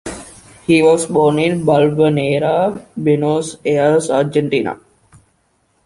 [0.65, 4.79] He was born in Balvanera, Buenos Aires, Argentina.